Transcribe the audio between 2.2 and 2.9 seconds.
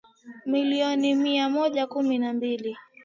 mbili